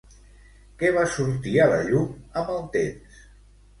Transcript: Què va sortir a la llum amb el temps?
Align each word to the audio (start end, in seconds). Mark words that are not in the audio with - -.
Què 0.83 0.91
va 0.95 1.03
sortir 1.15 1.53
a 1.65 1.67
la 1.73 1.77
llum 1.91 2.09
amb 2.43 2.51
el 2.55 2.67
temps? 2.79 3.21